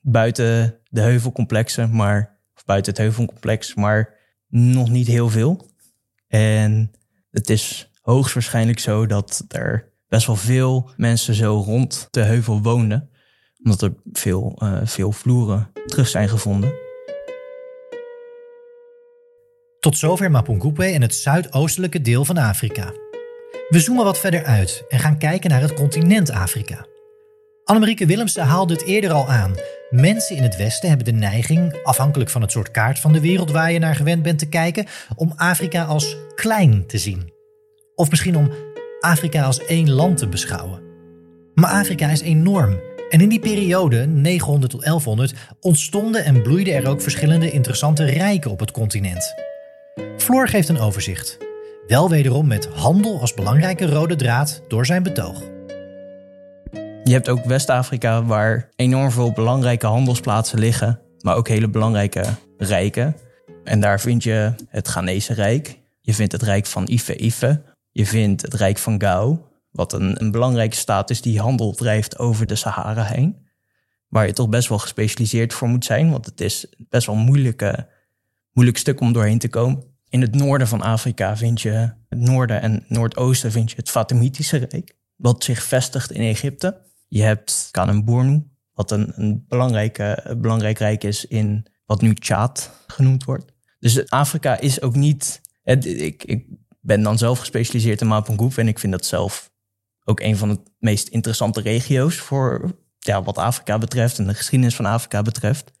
[0.00, 4.14] buiten de heuvelcomplexen, maar, of buiten het heuvelcomplex, maar
[4.48, 5.70] nog niet heel veel.
[6.28, 6.90] En
[7.30, 13.10] het is hoogstwaarschijnlijk zo dat er best wel veel mensen zo rond de heuvel woonden.
[13.62, 16.72] Omdat er veel, uh, veel vloeren terug zijn gevonden.
[19.80, 22.92] Tot zover Mapungubwe en het zuidoostelijke deel van Afrika.
[23.68, 26.86] We zoomen wat verder uit en gaan kijken naar het continent Afrika.
[27.64, 29.54] Annemarieke Willemsen haalde het eerder al aan.
[29.90, 33.50] Mensen in het Westen hebben de neiging, afhankelijk van het soort kaart van de wereld
[33.50, 37.35] waar je naar gewend bent te kijken, om Afrika als klein te zien.
[37.96, 38.50] Of misschien om
[39.00, 40.80] Afrika als één land te beschouwen.
[41.54, 42.80] Maar Afrika is enorm.
[43.10, 48.50] En in die periode, 900 tot 1100, ontstonden en bloeiden er ook verschillende interessante rijken
[48.50, 49.34] op het continent.
[50.16, 51.38] Floor geeft een overzicht.
[51.86, 55.42] Wel wederom met handel als belangrijke rode draad door zijn betoog.
[57.04, 62.24] Je hebt ook West-Afrika waar enorm veel belangrijke handelsplaatsen liggen, maar ook hele belangrijke
[62.58, 63.16] rijken.
[63.64, 67.62] En daar vind je het Ghanese Rijk, je vindt het Rijk van Ife-Ife,
[67.96, 72.18] je vindt het Rijk van Gao, wat een, een belangrijke staat is die handel drijft
[72.18, 73.46] over de Sahara heen.
[74.08, 77.24] Waar je toch best wel gespecialiseerd voor moet zijn, want het is best wel een
[77.24, 77.88] moeilijke,
[78.52, 79.82] moeilijk stuk om doorheen te komen.
[80.08, 84.56] In het noorden van Afrika vind je, het noorden en noordoosten vind je het Fatimitische
[84.56, 86.80] Rijk, wat zich vestigt in Egypte.
[87.08, 88.04] Je hebt Kanem
[88.72, 93.52] wat een, een belangrijke, belangrijk rijk is in wat nu Tjaad genoemd wordt.
[93.78, 95.40] Dus Afrika is ook niet.
[95.64, 96.46] Ik, ik
[96.86, 99.50] ben dan zelf gespecialiseerd in Mapungub en ik vind dat zelf
[100.04, 104.76] ook een van de meest interessante regio's voor ja, wat Afrika betreft en de geschiedenis
[104.76, 105.72] van Afrika betreft.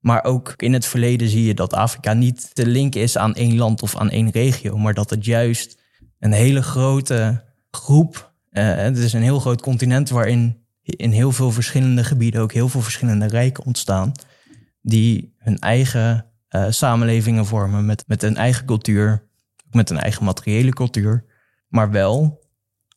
[0.00, 3.56] Maar ook in het verleden zie je dat Afrika niet te linken is aan één
[3.56, 5.80] land of aan één regio, maar dat het juist
[6.18, 11.50] een hele grote groep, uh, het is een heel groot continent waarin in heel veel
[11.50, 14.12] verschillende gebieden ook heel veel verschillende rijken ontstaan,
[14.82, 19.30] die hun eigen uh, samenlevingen vormen met, met een eigen cultuur,
[19.74, 21.24] met een eigen materiële cultuur,
[21.68, 22.40] maar wel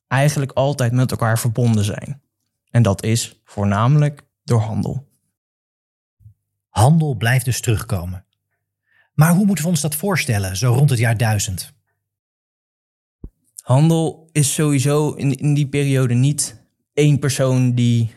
[0.07, 2.21] eigenlijk altijd met elkaar verbonden zijn.
[2.69, 5.07] En dat is voornamelijk door handel.
[6.69, 8.25] Handel blijft dus terugkomen.
[9.13, 11.73] Maar hoe moeten we ons dat voorstellen, zo rond het jaar 1000?
[13.61, 18.13] Handel is sowieso in, in die periode niet één persoon die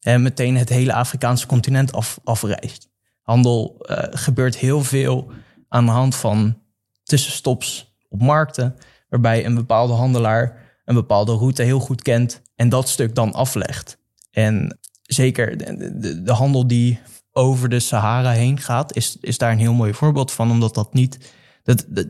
[0.00, 2.88] hè, meteen het hele Afrikaanse continent af, afreist.
[3.22, 5.32] Handel uh, gebeurt heel veel
[5.68, 6.62] aan de hand van
[7.04, 8.76] tussenstops op markten,
[9.08, 13.98] waarbij een bepaalde handelaar een bepaalde route heel goed kent en dat stuk dan aflegt.
[14.30, 17.00] En zeker de, de, de handel die
[17.32, 20.94] over de Sahara heen gaat, is, is daar een heel mooi voorbeeld van, omdat dat
[20.94, 21.32] niet.
[21.62, 22.06] Dat, dat,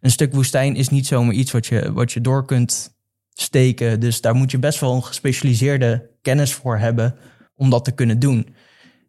[0.00, 2.94] een stuk woestijn is niet zomaar iets wat je, wat je door kunt
[3.34, 4.00] steken.
[4.00, 7.14] Dus daar moet je best wel een gespecialiseerde kennis voor hebben
[7.54, 8.54] om dat te kunnen doen.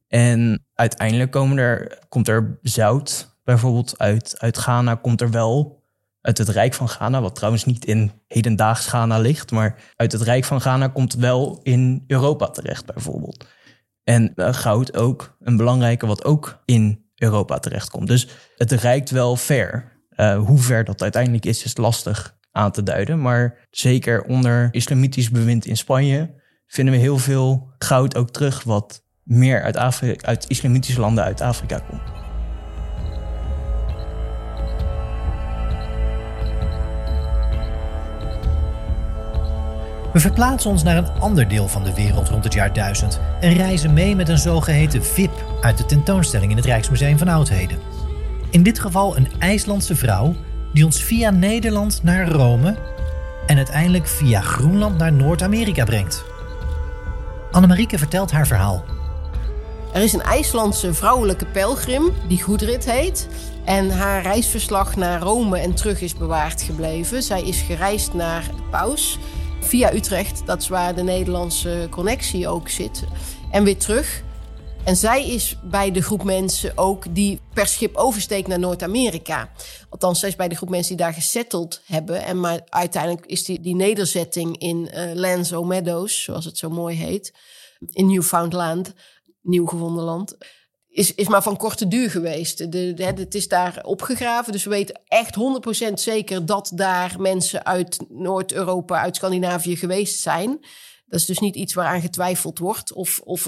[0.08, 5.84] En uiteindelijk komen er, komt er zout bijvoorbeeld uit, uit Ghana, komt er wel
[6.22, 10.22] uit het Rijk van Ghana, wat trouwens niet in hedendaags Ghana ligt, maar uit het
[10.22, 13.46] Rijk van Ghana komt wel in Europa terecht bijvoorbeeld.
[14.04, 18.08] En eh, goud ook een belangrijke wat ook in Europa terechtkomt.
[18.08, 19.96] Dus het reikt wel ver.
[20.16, 23.22] Uh, hoe ver dat uiteindelijk is, is lastig aan te duiden.
[23.22, 26.34] Maar zeker onder islamitisch bewind in Spanje
[26.68, 29.78] vinden we heel veel goud ook terug wat meer uit,
[30.22, 32.27] uit islamitische landen uit Afrika komt.
[40.18, 43.54] We verplaatsen ons naar een ander deel van de wereld rond het jaar 1000 en
[43.54, 47.80] reizen mee met een zogeheten VIP uit de tentoonstelling in het Rijksmuseum van Oudheden.
[48.50, 50.36] In dit geval een IJslandse vrouw
[50.74, 52.76] die ons via Nederland naar Rome
[53.46, 56.24] en uiteindelijk via Groenland naar Noord-Amerika brengt.
[57.52, 58.84] Annemarieke vertelt haar verhaal.
[59.94, 63.28] Er is een IJslandse vrouwelijke pelgrim die Goedrit heet.
[63.66, 67.24] En haar reisverslag naar Rome en terug is bewaard gebleven.
[67.24, 69.20] Zij is gereisd naar paus
[69.68, 70.46] via Utrecht.
[70.46, 73.04] Dat is waar de Nederlandse connectie ook zit.
[73.52, 74.24] En weer terug.
[74.86, 79.52] En zij is bij de groep mensen ook die per schip oversteekt naar Noord-Amerika.
[79.90, 82.24] Althans, zij is bij de groep mensen die daar gesetteld hebben.
[82.24, 87.34] En maar uiteindelijk is die, die nederzetting in uh, Meadows, zoals het zo mooi heet,
[87.92, 88.94] in Newfoundland,
[89.42, 90.38] nieuw gevonden land,
[90.98, 92.72] is, is maar van korte duur geweest.
[92.72, 95.36] De, het is daar opgegraven, dus we weten echt
[95.90, 100.50] 100% zeker dat daar mensen uit Noord-Europa, uit Scandinavië geweest zijn.
[101.06, 103.48] Dat is dus niet iets waaraan getwijfeld wordt of, of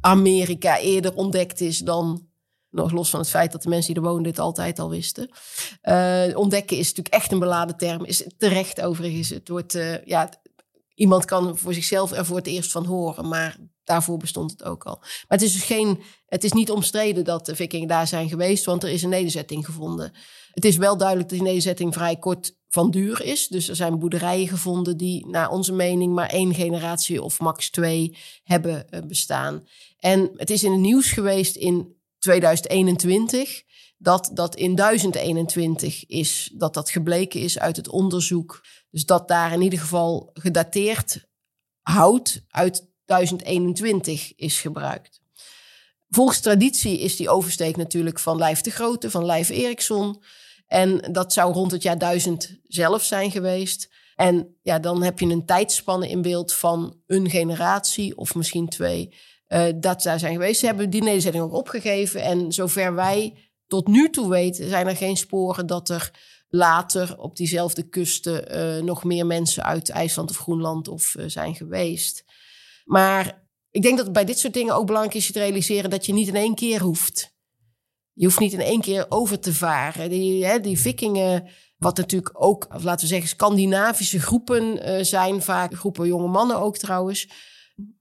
[0.00, 2.26] Amerika eerder ontdekt is dan
[2.70, 5.30] nog los van het feit dat de mensen die er woonden dit altijd al wisten.
[5.82, 8.04] Uh, ontdekken is natuurlijk echt een beladen term.
[8.04, 9.28] Is terecht overigens.
[9.28, 10.28] Het wordt, uh, ja,
[10.94, 14.84] iemand kan voor zichzelf er voor het eerst van horen, maar daarvoor bestond het ook
[14.84, 14.96] al.
[15.00, 18.64] Maar het is dus geen, het is niet omstreden dat de vikingen daar zijn geweest,
[18.64, 20.12] want er is een nederzetting gevonden.
[20.50, 23.48] Het is wel duidelijk dat die nederzetting vrij kort van duur is.
[23.48, 28.16] Dus er zijn boerderijen gevonden die naar onze mening maar één generatie of max twee
[28.42, 29.66] hebben eh, bestaan.
[29.98, 33.62] En het is in het nieuws geweest in 2021
[33.98, 38.64] dat dat in 1021 is, dat dat gebleken is uit het onderzoek.
[38.90, 41.26] Dus dat daar in ieder geval gedateerd
[41.80, 45.21] hout uit 1021 is gebruikt.
[46.14, 50.22] Volgens traditie is die oversteek natuurlijk van Lijf de Grote, van Lijf Eriksson.
[50.66, 53.90] En dat zou rond het jaar 1000 zelf zijn geweest.
[54.14, 59.14] En ja, dan heb je een tijdspanne in beeld van een generatie of misschien twee.
[59.48, 60.60] Uh, dat daar zijn geweest.
[60.60, 62.22] Ze hebben die nederzetting ook opgegeven.
[62.22, 63.34] En zover wij
[63.66, 66.10] tot nu toe weten, zijn er geen sporen dat er
[66.48, 71.54] later op diezelfde kusten uh, nog meer mensen uit IJsland of Groenland of uh, zijn
[71.54, 72.24] geweest.
[72.84, 73.41] Maar
[73.72, 76.12] ik denk dat bij dit soort dingen ook belangrijk is je te realiseren dat je
[76.12, 77.34] niet in één keer hoeft.
[78.12, 80.10] Je hoeft niet in één keer over te varen.
[80.10, 85.42] Die, hè, die vikingen, wat natuurlijk ook, laten we zeggen, Scandinavische groepen uh, zijn.
[85.42, 87.28] Vaak groepen jonge mannen ook trouwens.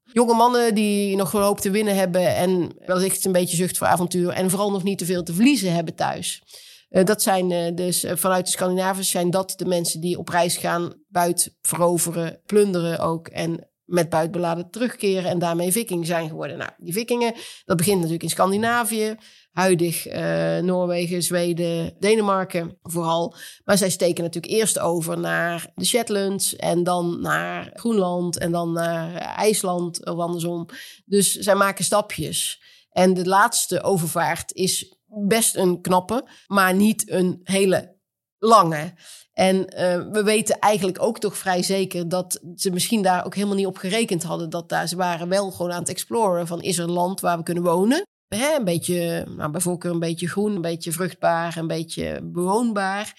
[0.03, 3.87] Jonge mannen die nog een hoop te winnen hebben en wellicht een beetje zucht voor
[3.87, 4.29] avontuur.
[4.29, 6.43] En vooral nog niet te veel te verliezen hebben thuis.
[6.89, 10.57] Uh, dat zijn uh, dus vanuit de Scandinaviërs zijn dat de mensen die op reis
[10.57, 13.27] gaan, buit veroveren, plunderen ook.
[13.27, 16.57] En met buitbeladen terugkeren en daarmee viking zijn geworden.
[16.57, 17.33] Nou, die vikingen,
[17.65, 19.15] dat begint natuurlijk in Scandinavië,
[19.51, 23.35] huidig uh, Noorwegen, Zweden, Denemarken vooral.
[23.63, 28.71] Maar zij steken natuurlijk eerst over naar de Shetlands en dan naar Groenland en dan
[28.71, 30.65] naar IJsland of andersom.
[31.05, 32.61] Dus zij maken stapjes.
[32.91, 37.95] En de laatste overvaart is best een knappe, maar niet een hele
[38.37, 38.93] lange.
[39.41, 43.55] En uh, we weten eigenlijk ook toch vrij zeker dat ze misschien daar ook helemaal
[43.55, 44.49] niet op gerekend hadden.
[44.49, 47.43] Dat daar, ze waren wel gewoon aan het exploren van is er land waar we
[47.43, 48.05] kunnen wonen.
[48.27, 53.13] Hè, een beetje, nou, bijvoorbeeld een beetje groen, een beetje vruchtbaar, een beetje bewoonbaar.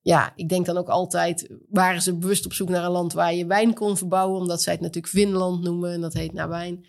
[0.00, 3.34] Ja, ik denk dan ook altijd, waren ze bewust op zoek naar een land waar
[3.34, 4.40] je wijn kon verbouwen.
[4.40, 6.86] Omdat zij het natuurlijk Finland noemen en dat heet naar wijn.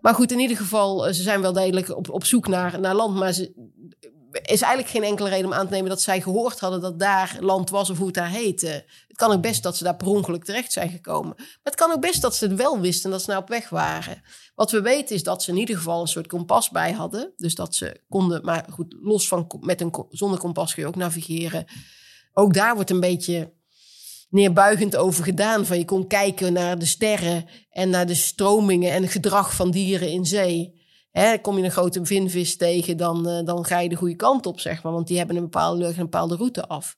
[0.00, 2.94] Maar goed, in ieder geval, eh, ze zijn wel degelijk op, op zoek naar, naar
[2.94, 3.14] land.
[3.14, 3.52] Maar ze,
[4.30, 7.36] is eigenlijk geen enkele reden om aan te nemen dat zij gehoord hadden dat daar
[7.40, 8.84] land was of hoe het daar heette.
[9.08, 11.34] Het kan ook best dat ze daar per ongeluk terecht zijn gekomen.
[11.36, 13.48] Maar het kan ook best dat ze het wel wisten en dat ze nou op
[13.48, 14.22] weg waren.
[14.54, 17.32] Wat we weten is dat ze in ieder geval een soort kompas bij hadden.
[17.36, 20.96] Dus dat ze konden, maar goed, los van met een zonder kompas kun je ook
[20.96, 21.66] navigeren.
[22.32, 23.52] Ook daar wordt een beetje
[24.30, 25.66] neerbuigend over gedaan.
[25.66, 29.70] Van je kon kijken naar de sterren en naar de stromingen en het gedrag van
[29.70, 30.77] dieren in zee.
[31.18, 34.46] Hè, kom je een grote vinvis tegen, dan, uh, dan ga je de goede kant
[34.46, 34.92] op, zeg maar.
[34.92, 36.96] Want die hebben een bepaalde, een bepaalde route af.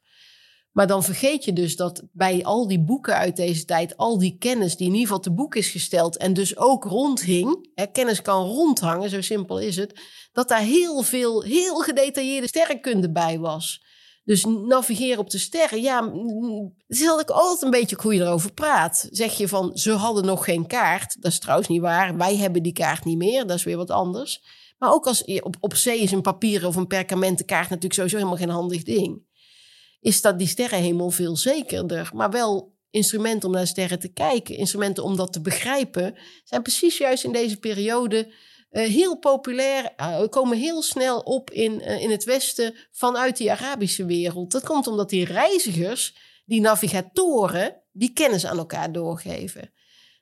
[0.73, 4.37] Maar dan vergeet je dus dat bij al die boeken uit deze tijd, al die
[4.39, 8.23] kennis die in ieder geval te boek is gesteld en dus ook rondhing, hè, kennis
[8.23, 10.01] kan rondhangen, zo simpel is het,
[10.33, 13.85] dat daar heel veel, heel gedetailleerde sterrenkunde bij was.
[14.25, 16.13] Dus navigeren op de sterren, ja,
[16.87, 19.09] is ik altijd een beetje hoe je erover praat.
[19.11, 21.23] Zeg je van, ze hadden nog geen kaart.
[21.23, 22.17] Dat is trouwens niet waar.
[22.17, 23.47] Wij hebben die kaart niet meer.
[23.47, 24.43] Dat is weer wat anders.
[24.79, 28.17] Maar ook als op, op zee is een papieren of een perkamenten kaart natuurlijk sowieso
[28.17, 29.23] helemaal geen handig ding.
[30.01, 32.11] is dat die sterrenhemel veel zekerder.
[32.15, 36.99] Maar wel instrumenten om naar sterren te kijken, instrumenten om dat te begrijpen, zijn precies
[36.99, 38.33] juist in deze periode
[38.71, 39.93] uh, heel populair.
[39.97, 44.53] Uh, komen heel snel op in, uh, in het Westen vanuit die Arabische wereld.
[44.53, 49.73] Dat komt omdat die reizigers, die navigatoren, die kennis aan elkaar doorgeven.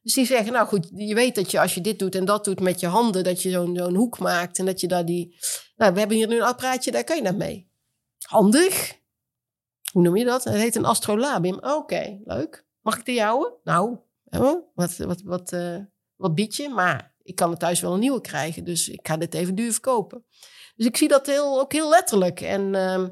[0.03, 2.45] Dus die zeggen, nou goed, je weet dat je als je dit doet en dat
[2.45, 5.37] doet met je handen, dat je zo'n zo'n hoek maakt en dat je daar die...
[5.77, 7.71] Nou, we hebben hier nu een apparaatje, daar kan je dat mee.
[8.19, 8.97] Handig.
[9.93, 10.45] Hoe noem je dat?
[10.45, 11.59] Het heet een astrolabium.
[11.61, 12.67] Oké, leuk.
[12.81, 13.53] Mag ik die jouwen?
[13.65, 13.97] Nou,
[14.75, 15.57] wat, wat, wat,
[16.17, 16.69] wat bied je?
[16.69, 19.73] Maar ik kan er thuis wel een nieuwe krijgen, dus ik ga dit even duur
[19.73, 20.25] verkopen.
[20.77, 22.41] Dus ik zie dat heel, ook heel letterlijk.
[22.41, 23.05] En uh,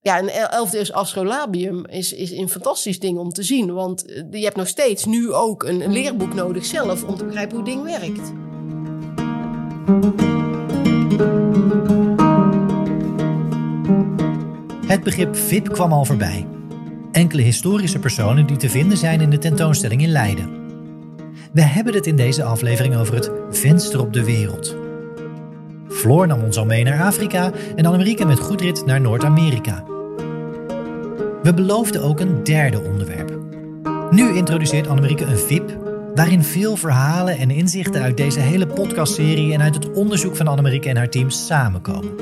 [0.00, 3.72] ja, een elfde astrolabium is, is een fantastisch ding om te zien.
[3.72, 7.24] Want eh, je hebt nog steeds nu ook een, een leerboek nodig zelf om te
[7.24, 8.32] begrijpen hoe het ding werkt.
[14.86, 16.46] Het begrip VIP kwam al voorbij.
[17.12, 20.65] Enkele historische personen die te vinden zijn in de tentoonstelling in Leiden.
[21.56, 24.76] We hebben het in deze aflevering over het venster op de wereld.
[25.88, 29.84] Floor nam ons al mee naar Afrika en Annemieke met Goedrit naar Noord-Amerika.
[31.42, 33.38] We beloofden ook een derde onderwerp.
[34.10, 35.78] Nu introduceert Annemieke een VIP
[36.14, 40.88] waarin veel verhalen en inzichten uit deze hele podcastserie en uit het onderzoek van Annemieke
[40.88, 42.14] en haar team samenkomen.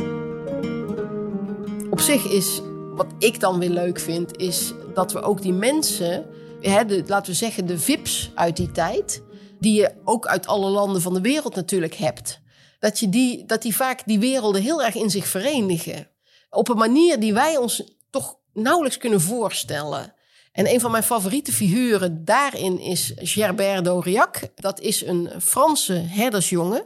[1.91, 2.63] Op zich is
[2.97, 6.25] wat ik dan weer leuk vind, is dat we ook die mensen,
[6.71, 9.23] hè, laten we zeggen de VIP's uit die tijd,
[9.59, 12.41] die je ook uit alle landen van de wereld natuurlijk hebt,
[12.79, 16.09] dat, je die, dat die vaak die werelden heel erg in zich verenigen.
[16.51, 20.15] Op een manier die wij ons toch nauwelijks kunnen voorstellen.
[20.53, 24.41] En een van mijn favoriete figuren daarin is Gerbert d'Aurillac.
[24.55, 26.85] Dat is een Franse herdersjongen.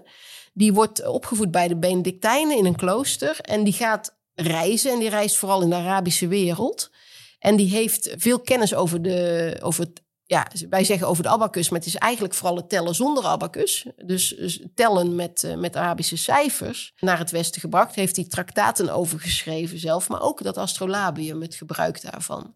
[0.53, 3.41] Die wordt opgevoed bij de Benedictijnen in een klooster.
[3.41, 4.93] En die gaat reizen.
[4.93, 6.91] En die reist vooral in de Arabische wereld.
[7.39, 9.57] En die heeft veel kennis over de.
[9.63, 12.95] Over het, ja, wij zeggen over de abacus, maar het is eigenlijk vooral het tellen
[12.95, 13.87] zonder abacus.
[13.97, 17.95] Dus, dus tellen met, uh, met Arabische cijfers naar het Westen gebracht.
[17.95, 22.55] Heeft hij traktaten over geschreven zelf, maar ook dat astrolabium, het gebruik daarvan.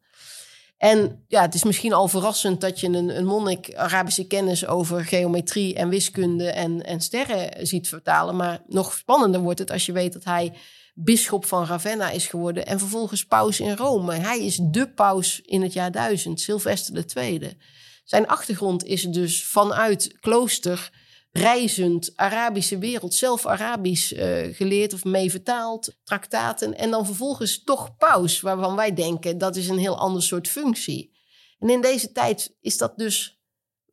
[0.83, 5.05] En ja, het is misschien al verrassend dat je een, een monnik Arabische kennis over
[5.05, 8.37] geometrie en wiskunde en, en sterren ziet vertalen.
[8.37, 10.53] Maar nog spannender wordt het als je weet dat hij
[10.93, 14.15] bisschop van Ravenna is geworden en vervolgens paus in Rome.
[14.15, 17.59] Hij is de paus in het jaar 1000, Sylvester II.
[18.05, 20.91] Zijn achtergrond is dus vanuit klooster
[21.33, 27.97] reizend Arabische wereld, zelf Arabisch uh, geleerd of mee vertaald, traktaten en dan vervolgens toch
[27.97, 31.17] paus, waarvan wij denken dat is een heel ander soort functie.
[31.59, 33.41] En in deze tijd is dat dus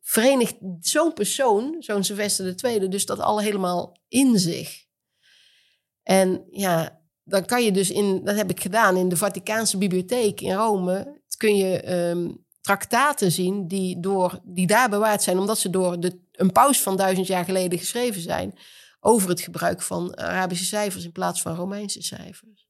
[0.00, 4.88] verenigt zo'n persoon, zo'n Sylvester II, dus dat al helemaal in zich.
[6.02, 10.40] En ja, dan kan je dus in, dat heb ik gedaan, in de Vaticaanse bibliotheek
[10.40, 15.70] in Rome, kun je um, traktaten zien die, door, die daar bewaard zijn, omdat ze
[15.70, 18.54] door de, een paus van duizend jaar geleden geschreven zijn,
[19.00, 22.68] over het gebruik van Arabische cijfers in plaats van Romeinse cijfers.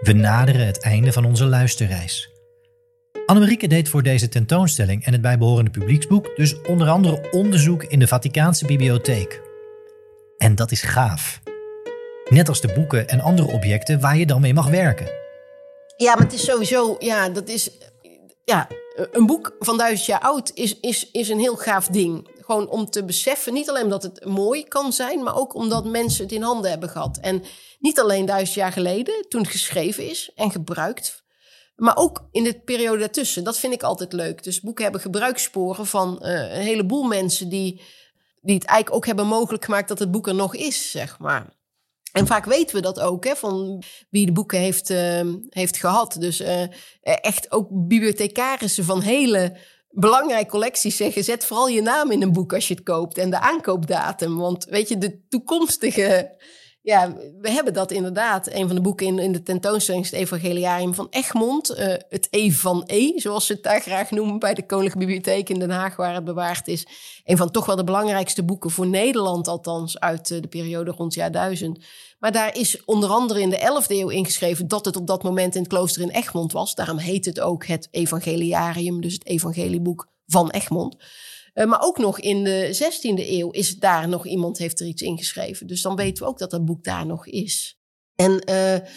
[0.00, 2.28] We naderen het einde van onze luisterreis.
[3.26, 8.08] Annemarieke deed voor deze tentoonstelling en het bijbehorende publieksboek dus onder andere onderzoek in de
[8.08, 9.40] Vaticaanse bibliotheek.
[10.38, 11.40] En dat is gaaf.
[12.30, 15.08] Net als de boeken en andere objecten waar je dan mee mag werken.
[15.96, 17.70] Ja, maar het is sowieso, ja, dat is,
[18.44, 18.68] ja,
[19.12, 22.28] een boek van duizend jaar oud is, is, is een heel gaaf ding.
[22.40, 26.24] Gewoon om te beseffen, niet alleen dat het mooi kan zijn, maar ook omdat mensen
[26.24, 27.18] het in handen hebben gehad.
[27.20, 27.42] En
[27.78, 31.24] niet alleen duizend jaar geleden, toen het geschreven is en gebruikt,
[31.76, 33.44] maar ook in de periode daartussen.
[33.44, 34.42] Dat vind ik altijd leuk.
[34.42, 37.82] Dus boeken hebben gebruikssporen van uh, een heleboel mensen die,
[38.40, 41.58] die het eigenlijk ook hebben mogelijk gemaakt dat het boek er nog is, zeg maar.
[42.12, 46.16] En vaak weten we dat ook, hè, van wie de boeken heeft, uh, heeft gehad.
[46.18, 46.62] Dus uh,
[47.02, 49.56] echt ook bibliothecarissen van hele
[49.90, 51.24] belangrijke collecties zeggen...
[51.24, 54.36] zet vooral je naam in een boek als je het koopt en de aankoopdatum.
[54.36, 56.36] Want weet je, de toekomstige
[56.82, 58.52] ja, we hebben dat inderdaad.
[58.52, 61.70] Een van de boeken in, in de tentoonstelling is het Evangeliarium van Egmond.
[61.70, 65.48] Uh, het E van E, zoals ze het daar graag noemen bij de Koninklijke Bibliotheek
[65.48, 66.86] in Den Haag, waar het bewaard is.
[67.24, 71.14] Een van toch wel de belangrijkste boeken voor Nederland, althans uit uh, de periode rond
[71.14, 71.84] het jaar 1000.
[72.18, 75.54] Maar daar is onder andere in de 11e eeuw ingeschreven dat het op dat moment
[75.54, 76.74] in het klooster in Egmond was.
[76.74, 80.96] Daarom heet het ook het Evangeliarium, dus het Evangelieboek van Egmond.
[81.54, 85.02] Uh, maar ook nog in de 16e eeuw is daar nog iemand heeft er iets
[85.02, 85.66] ingeschreven.
[85.66, 87.78] Dus dan weten we ook dat dat boek daar nog is.
[88.14, 88.88] En uh,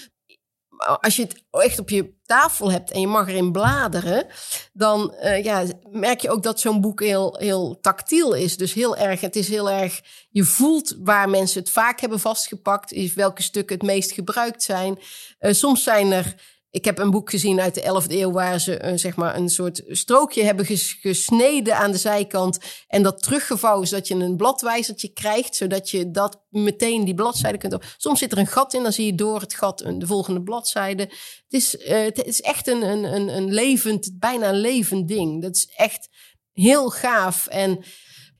[1.01, 4.26] als je het echt op je tafel hebt en je mag erin bladeren,
[4.74, 8.58] dan uh, ja, merk je ook dat zo'n boek heel, heel tactiel is.
[8.58, 12.91] Dus heel erg, het is heel erg, je voelt waar mensen het vaak hebben vastgepakt,
[12.91, 14.99] is welke stukken het meest gebruikt zijn.
[15.39, 16.36] soms zijn er
[16.74, 19.49] Ik heb een boek gezien uit de 11e eeuw waar ze een, zeg maar een
[19.49, 22.57] soort strookje hebben gesneden aan de zijkant
[22.88, 27.78] en dat teruggevouwen zodat je een bladwijzertje krijgt, zodat je dat meteen die bladzijde kunt.
[27.97, 31.01] Soms zit er een gat in, dan zie je door het gat de volgende bladzijde.
[31.01, 31.13] Het
[31.49, 35.41] is, uh, het is echt een, een, een, een levend, bijna een levend ding.
[35.41, 36.09] Dat is echt
[36.51, 37.84] heel gaaf en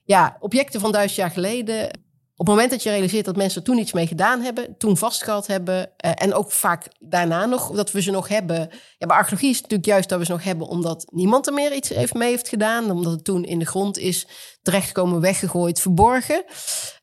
[0.04, 2.02] ja, objecten van duizend jaar geleden
[2.44, 5.48] op het moment dat je realiseert dat mensen toen iets mee gedaan hebben, toen vastgehad
[5.48, 8.70] hebben, uh, en ook vaak daarna nog, dat we ze nog hebben.
[8.98, 11.74] Ja, bij archeologie is natuurlijk juist dat we ze nog hebben, omdat niemand er meer
[11.74, 14.28] iets heeft mee heeft gedaan, omdat het toen in de grond is
[14.62, 16.44] terechtgekomen, weggegooid, verborgen.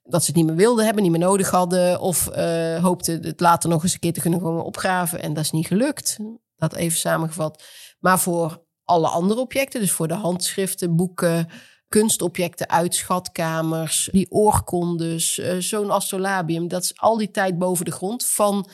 [0.03, 3.41] Dat ze het niet meer wilden hebben, niet meer nodig hadden, of uh, hoopten het
[3.41, 5.23] later nog eens een keer te kunnen komen opgraven.
[5.23, 6.17] En dat is niet gelukt.
[6.57, 7.63] Dat even samengevat.
[8.01, 11.49] Maar voor alle andere objecten, dus voor de handschriften, boeken,
[11.91, 16.69] kunstobjecten uit schatkamers, die oorkondes, uh, zo'n astrolabium.
[16.69, 18.69] Dat is al die tijd boven de grond van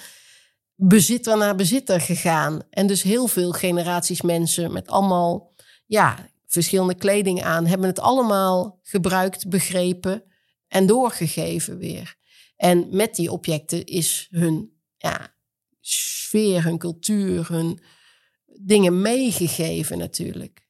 [0.75, 2.61] bezitter naar bezitter gegaan.
[2.71, 5.55] En dus heel veel generaties mensen met allemaal
[5.87, 10.23] ja, verschillende kleding aan, hebben het allemaal gebruikt, begrepen
[10.69, 12.15] en doorgegeven weer.
[12.57, 15.35] En met die objecten is hun ja,
[15.81, 17.81] sfeer, hun cultuur, hun
[18.61, 20.66] dingen meegegeven natuurlijk.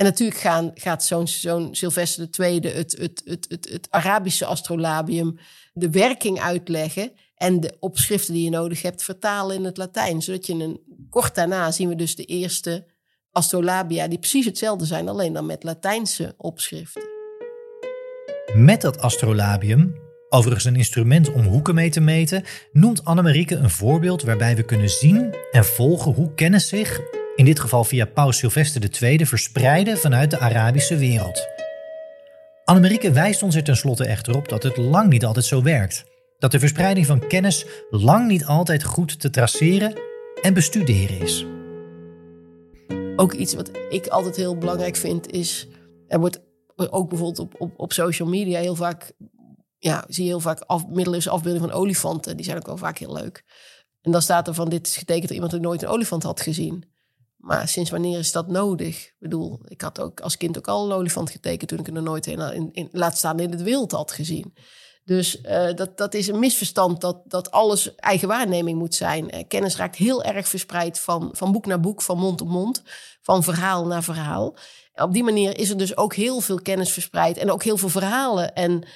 [0.00, 5.38] En natuurlijk gaan, gaat zo'n Sylvester II, het, het, het, het, het Arabische astrolabium,
[5.72, 7.12] de werking uitleggen.
[7.34, 10.22] En de opschriften die je nodig hebt vertalen in het Latijn.
[10.22, 10.80] Zodat je een,
[11.10, 12.86] kort daarna zien we dus de eerste
[13.30, 17.02] astrolabia die precies hetzelfde zijn, alleen dan met Latijnse opschriften.
[18.54, 19.94] Met dat astrolabium,
[20.28, 24.90] overigens een instrument om hoeken mee te meten, noemt Annemarieke een voorbeeld waarbij we kunnen
[24.90, 30.30] zien en volgen hoe kennis zich in dit geval via paus Sylvester II, verspreiden vanuit
[30.30, 31.48] de Arabische wereld.
[32.64, 36.04] Annemarieke wijst ons er tenslotte echter op dat het lang niet altijd zo werkt.
[36.38, 39.94] Dat de verspreiding van kennis lang niet altijd goed te traceren
[40.42, 41.46] en bestuderen is.
[43.16, 45.68] Ook iets wat ik altijd heel belangrijk vind is,
[46.06, 46.40] er wordt
[46.76, 49.12] ook bijvoorbeeld op, op, op social media heel vaak,
[49.78, 50.84] ja, zie je heel vaak af,
[51.26, 52.36] afbeeldingen van olifanten.
[52.36, 53.44] Die zijn ook wel vaak heel leuk.
[54.00, 56.40] En dan staat er van, dit is getekend door iemand die nooit een olifant had
[56.40, 56.89] gezien.
[57.40, 59.04] Maar sinds wanneer is dat nodig?
[59.06, 62.02] Ik bedoel, ik had ook als kind ook al een olifant getekend toen ik er
[62.02, 64.54] nooit in, in, laat staan in het wild had gezien.
[65.04, 69.34] Dus uh, dat, dat is een misverstand dat, dat alles eigen waarneming moet zijn.
[69.34, 72.82] Uh, kennis raakt heel erg verspreid van, van boek naar boek, van mond op mond,
[73.22, 74.56] van verhaal naar verhaal.
[74.94, 77.88] Op die manier is er dus ook heel veel kennis verspreid en ook heel veel
[77.88, 78.86] verhalen en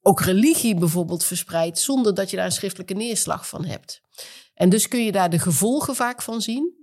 [0.00, 4.02] ook religie bijvoorbeeld verspreid, zonder dat je daar een schriftelijke neerslag van hebt.
[4.54, 6.79] En dus kun je daar de gevolgen vaak van zien.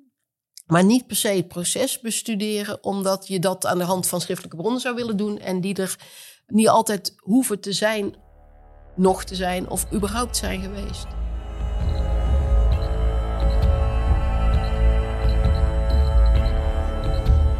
[0.67, 4.57] Maar niet per se het proces bestuderen, omdat je dat aan de hand van schriftelijke
[4.57, 5.95] bronnen zou willen doen en die er
[6.47, 8.15] niet altijd hoeven te zijn,
[8.95, 11.05] nog te zijn of überhaupt zijn geweest.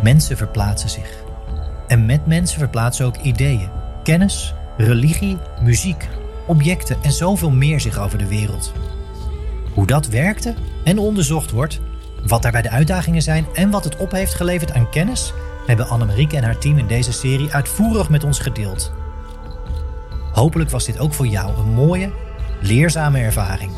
[0.02, 1.24] Mensen verplaatsen zich.
[1.88, 3.70] En met mensen verplaatsen ook ideeën,
[4.04, 6.08] kennis, religie, muziek,
[6.48, 8.74] objecten en zoveel meer zich over de wereld.
[9.74, 10.54] Hoe dat werkte
[10.84, 11.80] en onderzocht wordt,
[12.26, 15.34] wat daarbij de uitdagingen zijn en wat het op heeft geleverd aan kennis,
[15.66, 18.94] hebben Annemarieke en haar team in deze serie uitvoerig met ons gedeeld.
[20.32, 22.12] Hopelijk was dit ook voor jou een mooie,
[22.62, 23.72] leerzame ervaring.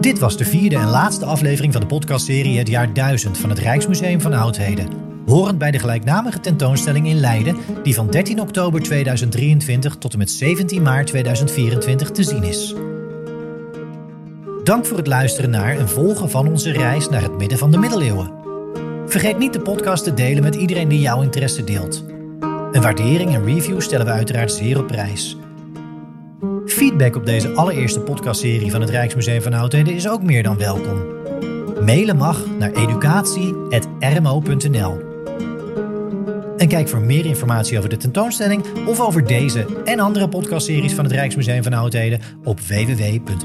[0.00, 3.58] Dit was de vierde en laatste aflevering van de podcastserie Het jaar 1000 van het
[3.58, 9.96] Rijksmuseum van Oudheden horend bij de gelijknamige tentoonstelling in Leiden, die van 13 oktober 2023
[9.96, 12.74] tot en met 17 maart 2024 te zien is.
[14.64, 17.78] Dank voor het luisteren naar en volgen van onze reis naar het midden van de
[17.78, 18.32] middeleeuwen.
[19.06, 22.04] Vergeet niet de podcast te delen met iedereen die jouw interesse deelt.
[22.72, 25.36] Een waardering en review stellen we uiteraard zeer op prijs.
[26.66, 31.02] Feedback op deze allereerste podcastserie van het Rijksmuseum van Oudheden is ook meer dan welkom.
[31.84, 35.07] Mailen mag naar educatie.rmo.nl.
[36.58, 41.04] En kijk voor meer informatie over de tentoonstelling of over deze en andere podcastseries van
[41.04, 43.36] het Rijksmuseum van Oudheden op www.rmo.nl.